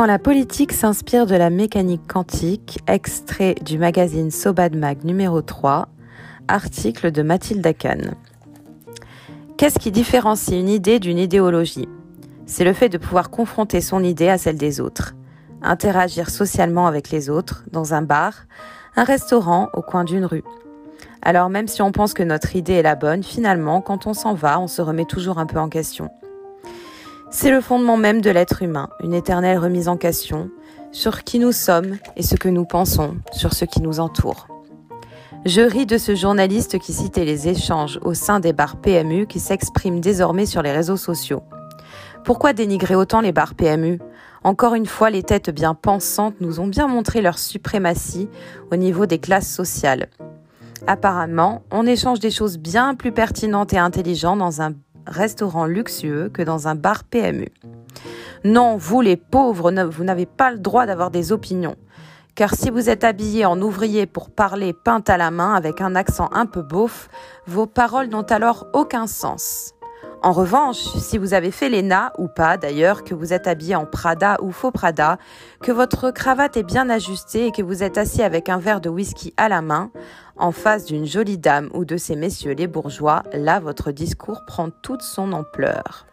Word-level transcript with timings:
Quand 0.00 0.06
la 0.06 0.18
politique 0.18 0.72
s'inspire 0.72 1.26
de 1.26 1.34
la 1.34 1.50
mécanique 1.50 2.06
quantique, 2.08 2.78
extrait 2.86 3.54
du 3.62 3.76
magazine 3.76 4.30
Sobad 4.30 4.74
Mag 4.74 5.04
numéro 5.04 5.42
3, 5.42 5.88
article 6.48 7.12
de 7.12 7.20
Mathilde 7.20 7.76
Kahn. 7.76 8.14
Qu'est-ce 9.58 9.78
qui 9.78 9.90
différencie 9.90 10.58
une 10.58 10.70
idée 10.70 11.00
d'une 11.00 11.18
idéologie? 11.18 11.86
C'est 12.46 12.64
le 12.64 12.72
fait 12.72 12.88
de 12.88 12.96
pouvoir 12.96 13.28
confronter 13.28 13.82
son 13.82 14.02
idée 14.02 14.30
à 14.30 14.38
celle 14.38 14.56
des 14.56 14.80
autres, 14.80 15.16
interagir 15.60 16.30
socialement 16.30 16.86
avec 16.86 17.10
les 17.10 17.28
autres, 17.28 17.64
dans 17.70 17.92
un 17.92 18.00
bar, 18.00 18.46
un 18.96 19.04
restaurant, 19.04 19.68
au 19.74 19.82
coin 19.82 20.04
d'une 20.04 20.24
rue. 20.24 20.44
Alors 21.20 21.50
même 21.50 21.68
si 21.68 21.82
on 21.82 21.92
pense 21.92 22.14
que 22.14 22.22
notre 22.22 22.56
idée 22.56 22.72
est 22.72 22.82
la 22.82 22.96
bonne, 22.96 23.22
finalement, 23.22 23.82
quand 23.82 24.06
on 24.06 24.14
s'en 24.14 24.32
va, 24.32 24.60
on 24.60 24.66
se 24.66 24.80
remet 24.80 25.04
toujours 25.04 25.38
un 25.38 25.44
peu 25.44 25.58
en 25.58 25.68
question. 25.68 26.08
C'est 27.32 27.52
le 27.52 27.60
fondement 27.60 27.96
même 27.96 28.20
de 28.20 28.30
l'être 28.30 28.62
humain, 28.62 28.88
une 29.04 29.14
éternelle 29.14 29.58
remise 29.58 29.86
en 29.86 29.96
question 29.96 30.50
sur 30.90 31.22
qui 31.22 31.38
nous 31.38 31.52
sommes 31.52 31.96
et 32.16 32.24
ce 32.24 32.34
que 32.34 32.48
nous 32.48 32.64
pensons, 32.64 33.18
sur 33.30 33.52
ce 33.54 33.64
qui 33.64 33.80
nous 33.80 34.00
entoure. 34.00 34.48
Je 35.46 35.60
ris 35.60 35.86
de 35.86 35.96
ce 35.96 36.16
journaliste 36.16 36.80
qui 36.80 36.92
citait 36.92 37.24
les 37.24 37.48
échanges 37.48 38.00
au 38.02 38.14
sein 38.14 38.40
des 38.40 38.52
bars 38.52 38.76
PMU 38.76 39.26
qui 39.28 39.38
s'expriment 39.38 40.00
désormais 40.00 40.44
sur 40.44 40.60
les 40.60 40.72
réseaux 40.72 40.96
sociaux. 40.96 41.44
Pourquoi 42.24 42.52
dénigrer 42.52 42.96
autant 42.96 43.20
les 43.20 43.32
bars 43.32 43.54
PMU 43.54 44.00
Encore 44.42 44.74
une 44.74 44.86
fois, 44.86 45.08
les 45.08 45.22
têtes 45.22 45.50
bien 45.50 45.74
pensantes 45.74 46.34
nous 46.40 46.58
ont 46.58 46.66
bien 46.66 46.88
montré 46.88 47.22
leur 47.22 47.38
suprématie 47.38 48.28
au 48.72 48.76
niveau 48.76 49.06
des 49.06 49.18
classes 49.18 49.48
sociales. 49.48 50.08
Apparemment, 50.88 51.62
on 51.70 51.86
échange 51.86 52.18
des 52.18 52.30
choses 52.32 52.58
bien 52.58 52.96
plus 52.96 53.12
pertinentes 53.12 53.72
et 53.72 53.78
intelligentes 53.78 54.40
dans 54.40 54.62
un 54.62 54.72
restaurant 55.06 55.66
luxueux 55.66 56.30
que 56.32 56.42
dans 56.42 56.68
un 56.68 56.74
bar 56.74 57.04
PMU. 57.04 57.48
Non, 58.44 58.76
vous 58.76 59.00
les 59.00 59.16
pauvres, 59.16 59.70
vous 59.70 60.04
n'avez 60.04 60.26
pas 60.26 60.50
le 60.50 60.58
droit 60.58 60.86
d'avoir 60.86 61.10
des 61.10 61.32
opinions. 61.32 61.76
Car 62.34 62.54
si 62.54 62.70
vous 62.70 62.88
êtes 62.88 63.04
habillé 63.04 63.44
en 63.44 63.60
ouvrier 63.60 64.06
pour 64.06 64.30
parler 64.30 64.72
peinte 64.72 65.10
à 65.10 65.16
la 65.16 65.30
main 65.30 65.54
avec 65.54 65.80
un 65.80 65.94
accent 65.94 66.30
un 66.32 66.46
peu 66.46 66.62
beauf, 66.62 67.08
vos 67.46 67.66
paroles 67.66 68.08
n'ont 68.08 68.22
alors 68.22 68.66
aucun 68.72 69.06
sens. 69.06 69.74
En 70.22 70.32
revanche, 70.32 70.76
si 70.76 71.16
vous 71.16 71.32
avez 71.32 71.50
fait 71.50 71.70
l'ENA, 71.70 72.12
ou 72.18 72.28
pas 72.28 72.58
d'ailleurs, 72.58 73.04
que 73.04 73.14
vous 73.14 73.32
êtes 73.32 73.46
habillé 73.46 73.74
en 73.74 73.86
Prada 73.86 74.36
ou 74.42 74.52
faux 74.52 74.70
Prada, 74.70 75.16
que 75.62 75.72
votre 75.72 76.10
cravate 76.10 76.58
est 76.58 76.62
bien 76.62 76.90
ajustée 76.90 77.46
et 77.46 77.52
que 77.52 77.62
vous 77.62 77.82
êtes 77.82 77.96
assis 77.96 78.22
avec 78.22 78.50
un 78.50 78.58
verre 78.58 78.82
de 78.82 78.90
whisky 78.90 79.32
à 79.38 79.48
la 79.48 79.62
main, 79.62 79.90
en 80.36 80.52
face 80.52 80.84
d'une 80.84 81.06
jolie 81.06 81.38
dame 81.38 81.70
ou 81.72 81.86
de 81.86 81.96
ces 81.96 82.16
messieurs 82.16 82.52
les 82.52 82.66
bourgeois, 82.66 83.22
là 83.32 83.60
votre 83.60 83.92
discours 83.92 84.44
prend 84.46 84.68
toute 84.82 85.00
son 85.00 85.32
ampleur. 85.32 86.06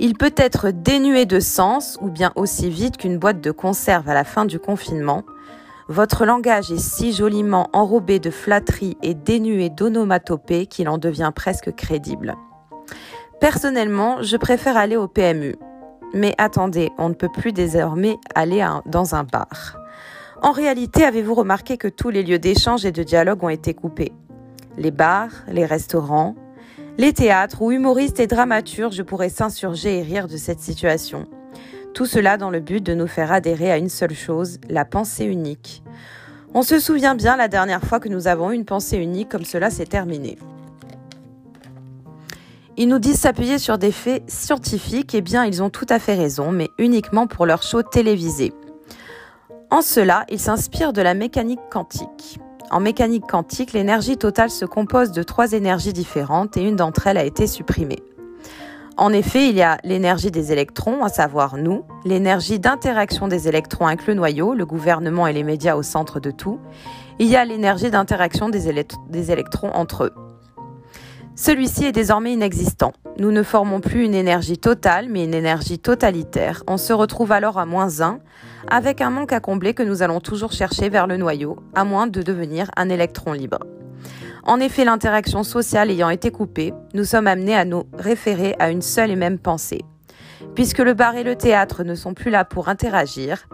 Il 0.00 0.16
peut 0.16 0.34
être 0.38 0.70
dénué 0.70 1.26
de 1.26 1.40
sens 1.40 1.98
ou 2.00 2.08
bien 2.08 2.32
aussi 2.36 2.70
vite 2.70 2.96
qu'une 2.96 3.18
boîte 3.18 3.42
de 3.42 3.50
conserve 3.50 4.08
à 4.08 4.14
la 4.14 4.24
fin 4.24 4.46
du 4.46 4.58
confinement. 4.58 5.24
Votre 5.88 6.24
langage 6.24 6.72
est 6.72 6.80
si 6.80 7.12
joliment 7.12 7.68
enrobé 7.74 8.18
de 8.18 8.30
flatterie 8.30 8.96
et 9.02 9.12
dénué 9.12 9.68
d'onomatopée 9.68 10.64
qu'il 10.64 10.88
en 10.88 10.96
devient 10.96 11.32
presque 11.34 11.74
crédible. 11.74 12.34
Personnellement, 13.42 14.22
je 14.22 14.36
préfère 14.36 14.76
aller 14.76 14.96
au 14.96 15.08
PMU. 15.08 15.56
Mais 16.14 16.32
attendez, 16.38 16.92
on 16.96 17.08
ne 17.08 17.14
peut 17.14 17.28
plus 17.28 17.52
désormais 17.52 18.14
aller 18.36 18.64
dans 18.86 19.16
un 19.16 19.24
bar. 19.24 19.80
En 20.42 20.52
réalité, 20.52 21.02
avez-vous 21.02 21.34
remarqué 21.34 21.76
que 21.76 21.88
tous 21.88 22.10
les 22.10 22.22
lieux 22.22 22.38
d'échange 22.38 22.84
et 22.84 22.92
de 22.92 23.02
dialogue 23.02 23.42
ont 23.42 23.48
été 23.48 23.74
coupés? 23.74 24.12
Les 24.78 24.92
bars, 24.92 25.32
les 25.48 25.66
restaurants, 25.66 26.36
les 26.98 27.12
théâtres 27.12 27.62
où 27.62 27.72
humoristes 27.72 28.20
et 28.20 28.28
dramaturges 28.28 29.02
pourraient 29.02 29.28
s'insurger 29.28 29.98
et 29.98 30.02
rire 30.02 30.28
de 30.28 30.36
cette 30.36 30.60
situation. 30.60 31.26
Tout 31.94 32.06
cela 32.06 32.36
dans 32.36 32.50
le 32.50 32.60
but 32.60 32.80
de 32.80 32.94
nous 32.94 33.08
faire 33.08 33.32
adhérer 33.32 33.72
à 33.72 33.76
une 33.76 33.88
seule 33.88 34.14
chose, 34.14 34.60
la 34.68 34.84
pensée 34.84 35.24
unique. 35.24 35.82
On 36.54 36.62
se 36.62 36.78
souvient 36.78 37.16
bien 37.16 37.36
la 37.36 37.48
dernière 37.48 37.82
fois 37.82 37.98
que 37.98 38.08
nous 38.08 38.28
avons 38.28 38.52
eu 38.52 38.54
une 38.54 38.64
pensée 38.64 38.98
unique 38.98 39.30
comme 39.30 39.44
cela 39.44 39.68
s'est 39.68 39.86
terminé. 39.86 40.38
Ils 42.78 42.88
nous 42.88 42.98
disent 42.98 43.20
s'appuyer 43.20 43.58
sur 43.58 43.76
des 43.76 43.92
faits 43.92 44.22
scientifiques, 44.28 45.14
eh 45.14 45.20
bien 45.20 45.44
ils 45.44 45.62
ont 45.62 45.68
tout 45.68 45.86
à 45.90 45.98
fait 45.98 46.14
raison, 46.14 46.52
mais 46.52 46.70
uniquement 46.78 47.26
pour 47.26 47.44
leur 47.44 47.62
show 47.62 47.82
télévisé. 47.82 48.54
En 49.70 49.82
cela, 49.82 50.24
ils 50.30 50.40
s'inspirent 50.40 50.94
de 50.94 51.02
la 51.02 51.14
mécanique 51.14 51.60
quantique. 51.70 52.38
En 52.70 52.80
mécanique 52.80 53.26
quantique, 53.26 53.74
l'énergie 53.74 54.16
totale 54.16 54.50
se 54.50 54.64
compose 54.64 55.12
de 55.12 55.22
trois 55.22 55.52
énergies 55.52 55.92
différentes 55.92 56.56
et 56.56 56.62
une 56.62 56.76
d'entre 56.76 57.06
elles 57.06 57.18
a 57.18 57.24
été 57.24 57.46
supprimée. 57.46 58.02
En 58.96 59.12
effet, 59.12 59.48
il 59.48 59.56
y 59.56 59.62
a 59.62 59.78
l'énergie 59.84 60.30
des 60.30 60.52
électrons, 60.52 61.04
à 61.04 61.08
savoir 61.08 61.56
nous, 61.56 61.84
l'énergie 62.04 62.58
d'interaction 62.58 63.28
des 63.28 63.48
électrons 63.48 63.86
avec 63.86 64.06
le 64.06 64.14
noyau, 64.14 64.54
le 64.54 64.64
gouvernement 64.64 65.26
et 65.26 65.32
les 65.32 65.44
médias 65.44 65.76
au 65.76 65.82
centre 65.82 66.20
de 66.20 66.30
tout. 66.30 66.58
Il 67.18 67.26
y 67.28 67.36
a 67.36 67.44
l'énergie 67.44 67.90
d'interaction 67.90 68.48
des 68.48 69.30
électrons 69.30 69.70
entre 69.70 70.04
eux. 70.04 70.14
Celui-ci 71.34 71.86
est 71.86 71.92
désormais 71.92 72.34
inexistant. 72.34 72.92
Nous 73.18 73.32
ne 73.32 73.42
formons 73.42 73.80
plus 73.80 74.04
une 74.04 74.14
énergie 74.14 74.58
totale, 74.58 75.08
mais 75.08 75.24
une 75.24 75.34
énergie 75.34 75.78
totalitaire. 75.78 76.62
On 76.68 76.76
se 76.76 76.92
retrouve 76.92 77.32
alors 77.32 77.58
à 77.58 77.64
moins 77.64 78.02
1, 78.02 78.18
avec 78.70 79.00
un 79.00 79.08
manque 79.08 79.32
à 79.32 79.40
combler 79.40 79.72
que 79.72 79.82
nous 79.82 80.02
allons 80.02 80.20
toujours 80.20 80.52
chercher 80.52 80.90
vers 80.90 81.06
le 81.06 81.16
noyau, 81.16 81.56
à 81.74 81.84
moins 81.84 82.06
de 82.06 82.22
devenir 82.22 82.70
un 82.76 82.90
électron 82.90 83.32
libre. 83.32 83.60
En 84.44 84.60
effet, 84.60 84.84
l'interaction 84.84 85.42
sociale 85.42 85.90
ayant 85.90 86.10
été 86.10 86.30
coupée, 86.30 86.74
nous 86.92 87.04
sommes 87.04 87.26
amenés 87.26 87.56
à 87.56 87.64
nous 87.64 87.84
référer 87.94 88.54
à 88.58 88.70
une 88.70 88.82
seule 88.82 89.10
et 89.10 89.16
même 89.16 89.38
pensée. 89.38 89.82
Puisque 90.54 90.80
le 90.80 90.92
bar 90.92 91.14
et 91.14 91.24
le 91.24 91.36
théâtre 91.36 91.82
ne 91.82 91.94
sont 91.94 92.12
plus 92.12 92.30
là 92.30 92.44
pour 92.44 92.68
interagir, 92.68 93.48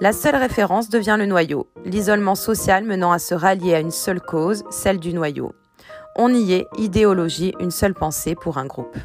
la 0.00 0.12
seule 0.12 0.36
référence 0.36 0.88
devient 0.88 1.16
le 1.18 1.26
noyau, 1.26 1.68
l'isolement 1.84 2.34
social 2.34 2.84
menant 2.84 3.12
à 3.12 3.18
se 3.18 3.34
rallier 3.34 3.74
à 3.74 3.80
une 3.80 3.90
seule 3.90 4.20
cause, 4.20 4.64
celle 4.70 4.98
du 4.98 5.12
noyau. 5.12 5.52
On 6.16 6.34
y 6.34 6.52
est, 6.52 6.66
idéologie, 6.76 7.54
une 7.60 7.70
seule 7.70 7.94
pensée 7.94 8.34
pour 8.34 8.58
un 8.58 8.66
groupe. 8.66 8.96